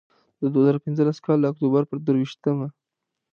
[0.41, 2.67] د دوه زره پینځلس کال د اکتوبر پر درویشتمه.